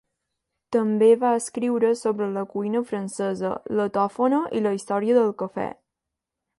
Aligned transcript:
També 0.75 1.09
va 1.23 1.33
escriure 1.41 1.91
sobre 1.99 2.31
la 2.39 2.45
cuina 2.55 2.83
francesa, 2.93 3.53
la 3.81 3.87
tòfona 3.99 4.41
i 4.61 4.67
la 4.69 4.77
història 4.81 5.21
del 5.23 5.35
cafè. 5.45 5.73